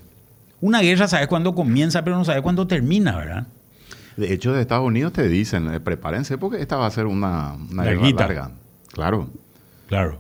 [0.62, 3.48] Una guerra sabes cuándo comienza, pero no sabes cuándo termina, ¿verdad?
[4.18, 7.56] De hecho, de Estados Unidos te dicen, eh, prepárense porque esta va a ser una,
[7.72, 8.52] una guerra larga.
[8.92, 9.30] Claro.
[9.88, 10.20] Claro.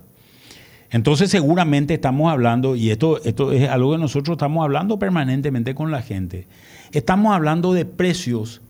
[0.91, 5.91] Entonces seguramente estamos hablando, y esto, esto es algo que nosotros estamos hablando permanentemente con
[5.91, 6.47] la gente,
[6.91, 8.61] estamos hablando de precios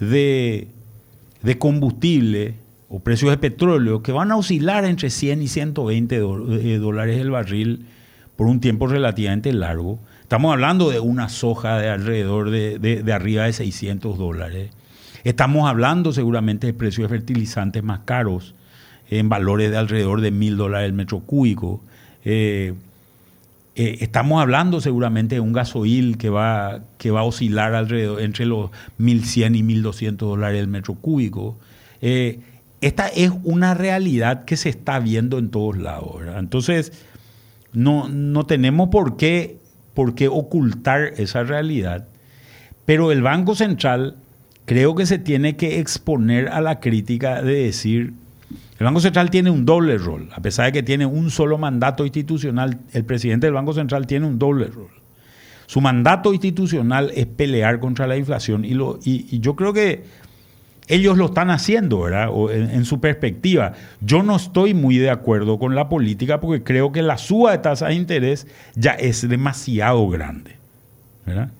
[0.00, 0.68] de,
[1.58, 2.54] combustible
[2.88, 7.18] o precios de petróleo que van a oscilar entre 100 y 120 do- eh, dólares
[7.20, 7.86] el barril
[8.36, 9.98] por un tiempo relativamente largo.
[10.22, 14.70] Estamos hablando de una soja de alrededor de, de- de arriba de 600 dólares.
[15.24, 18.54] Estamos hablando seguramente de precios de fertilizantes más caros,
[19.18, 21.82] en valores de alrededor de mil dólares el metro cúbico.
[22.24, 22.72] Eh,
[23.74, 28.46] eh, estamos hablando seguramente de un gasoil que va, que va a oscilar alrededor entre
[28.46, 31.58] los 1.100 y 1.200 dólares el metro cúbico.
[32.00, 32.40] Eh,
[32.80, 36.22] esta es una realidad que se está viendo en todos lados.
[36.38, 36.92] Entonces,
[37.74, 39.58] no, no tenemos por qué,
[39.92, 42.08] por qué ocultar esa realidad,
[42.86, 44.16] pero el Banco Central
[44.64, 48.14] creo que se tiene que exponer a la crítica de decir,
[48.82, 52.04] el Banco Central tiene un doble rol, a pesar de que tiene un solo mandato
[52.04, 54.90] institucional, el presidente del Banco Central tiene un doble rol.
[55.66, 60.02] Su mandato institucional es pelear contra la inflación y, lo, y, yo creo que
[60.88, 62.28] ellos lo están haciendo, ¿verdad?
[62.50, 63.74] En, su perspectiva.
[64.00, 67.58] Yo no estoy muy de acuerdo con la política porque creo que la suba de
[67.58, 70.56] tasa de interés ya es demasiado grande,
[71.24, 71.52] ¿verdad?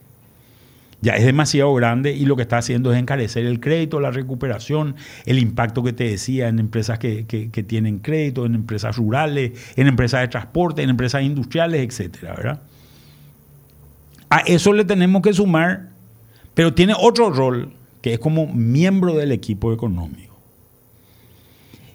[1.03, 4.95] Ya es demasiado grande y lo que está haciendo es encarecer el crédito, la recuperación,
[5.27, 9.89] el impacto que te decía en empresas que, que, tienen crédito, en empresas rurales, en
[9.89, 12.63] empresas de transporte, en empresas industriales, etcétera.
[14.31, 15.89] A eso le tenemos que sumar,
[16.55, 20.33] pero tiene otro rol que es como miembro del equipo económico.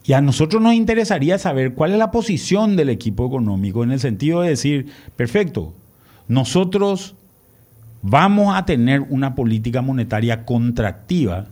[0.03, 3.99] Y a nosotros nos interesaría saber cuál es la posición del equipo económico en el
[3.99, 5.73] sentido de decir, perfecto,
[6.29, 7.16] nosotros
[8.01, 11.45] vamos a tener una política monetaria contractiva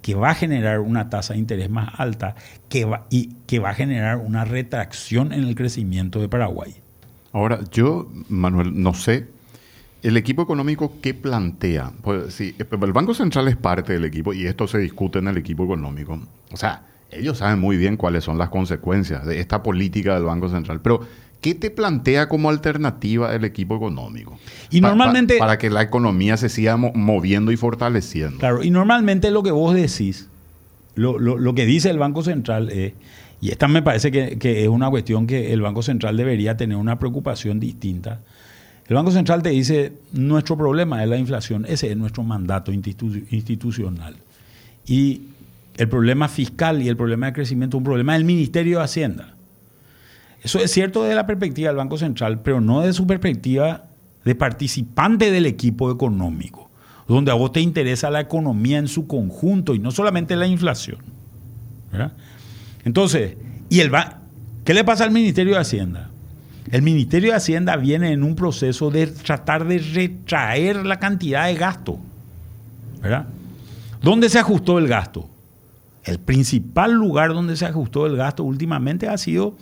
[0.00, 2.34] que va a generar una tasa de interés más alta
[2.68, 6.74] que va, y que va a generar una retracción en el crecimiento de Paraguay.
[7.32, 9.28] Ahora, yo, Manuel, no sé
[10.02, 11.92] el equipo económico, ¿qué plantea?
[12.02, 15.36] Pues sí, el Banco Central es parte del equipo y esto se discute en el
[15.38, 16.18] equipo económico.
[16.50, 20.48] O sea, ellos saben muy bien cuáles son las consecuencias de esta política del Banco
[20.48, 20.80] Central.
[20.80, 21.06] Pero,
[21.42, 24.38] ¿qué te plantea como alternativa el equipo económico?
[24.70, 25.34] Y Pa- normalmente...
[25.36, 28.38] pa- para que la economía se siga mo- moviendo y fortaleciendo.
[28.38, 30.28] Claro, y normalmente lo que vos decís,
[30.94, 32.94] lo, lo- lo que dice el Banco Central es,
[33.42, 36.76] y esta me parece que, que es una cuestión que el Banco Central debería tener
[36.78, 38.20] una preocupación distinta.
[38.88, 43.24] El Banco Central te dice, nuestro problema es la inflación, ese es nuestro mandato institu-
[43.30, 44.14] institucional.
[44.86, 45.22] Y
[45.76, 49.34] el problema fiscal y el problema de crecimiento es un problema del Ministerio de Hacienda.
[50.42, 53.84] Eso es cierto desde la perspectiva del Banco Central, pero no de su perspectiva
[54.24, 56.70] de participante del equipo económico,
[57.08, 60.98] donde a vos te interesa la economía en su conjunto y no solamente la inflación.
[62.84, 63.36] Entonces,
[63.68, 63.90] ¿y el
[64.64, 66.10] ¿qué le pasa al Ministerio de Hacienda?
[66.70, 71.54] El Ministerio de Hacienda viene en un proceso de tratar de retraer la cantidad de
[71.54, 71.98] gasto.
[74.00, 75.28] ¿Dónde se ajustó el gasto?
[76.04, 79.54] el principal lugar donde se ajustó el gasto últimamente ha sido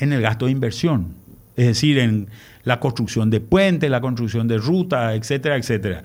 [0.00, 1.14] en el gasto de inversión,
[1.56, 2.28] es decir, en
[2.64, 6.02] la construcción de puentes, la construcción de rutas, etcétera, etcétera.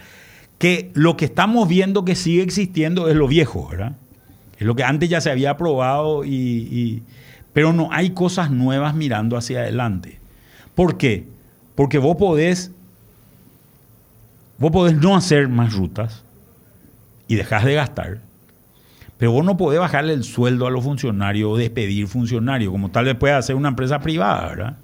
[0.58, 3.96] Que lo que estamos viendo que sigue existiendo es lo viejo, ¿verdad?
[4.58, 7.04] Es lo que antes ya se había aprobado, y,
[7.54, 10.20] pero no hay cosas nuevas mirando hacia adelante.
[10.76, 11.26] ¿Por qué?
[11.76, 12.72] Porque vos podés,
[14.58, 16.24] vos podés no hacer más rutas
[17.28, 18.20] y dejás de gastar,
[19.18, 23.06] pero vos no podés bajarle el sueldo a los funcionarios o despedir funcionarios, como tal
[23.06, 24.78] vez puede hacer una empresa privada, ¿verdad?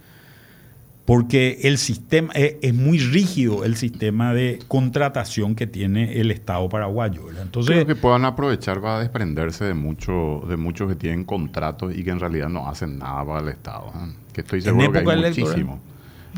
[1.12, 7.24] porque el sistema es, muy rígido el sistema de contratación que tiene el Estado paraguayo.
[7.42, 12.04] Entonces, Creo que puedan aprovechar para desprenderse de, mucho, de muchos que tienen contratos y
[12.04, 13.92] que en realidad no hacen nada para el Estado.
[13.96, 14.14] ¿eh?
[14.32, 15.82] Que estoy seguro que hay muchísimo.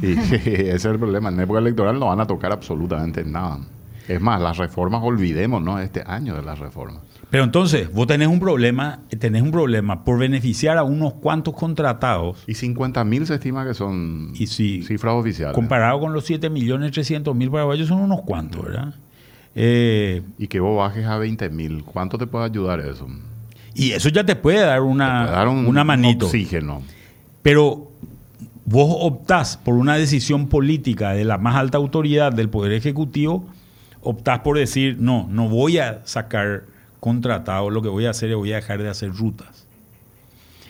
[0.01, 1.29] Y ese es el problema.
[1.29, 3.59] En época electoral no van a tocar absolutamente nada.
[4.07, 7.03] Es más, las reformas, olvidémonos este año de las reformas.
[7.33, 12.43] Pero entonces, vos tenés un problema, tenés un problema por beneficiar a unos cuantos contratados.
[12.45, 15.55] Y 50 mil se estima que son y cifras oficiales.
[15.55, 18.93] Comparado con los 7 millones 300 mil paraguayos, son unos cuantos, ¿verdad?
[19.55, 23.07] Eh, y que vos bajes a 20 mil, ¿cuánto te puede ayudar eso?
[23.73, 26.27] Y eso ya te puede dar una, dar un, una manito.
[26.27, 26.83] oxígeno.
[27.41, 27.89] Pero
[28.63, 33.47] vos optás por una decisión política de la más alta autoridad del Poder Ejecutivo,
[34.01, 36.71] optás por decir, no, no voy a sacar
[37.03, 39.67] contratado, lo que voy a hacer es voy a dejar de hacer rutas.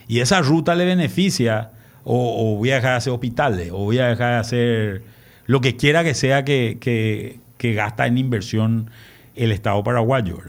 [0.08, 1.74] Y esa ruta le beneficia,
[2.04, 5.04] o, voy a dejar de hacer hospitales, o voy a dejar de hacer
[5.46, 8.90] lo que quiera que sea que, gasta en inversión
[9.36, 10.40] el Estado paraguayo.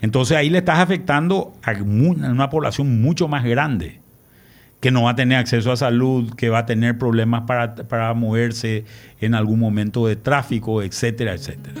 [0.00, 4.00] Entonces ahí le estás afectando a una población mucho más grande,
[4.80, 8.12] que no va a tener acceso a salud, que va a tener problemas para, para
[8.14, 8.86] moverse
[9.20, 11.80] en algún momento de tráfico, etcétera, etcétera.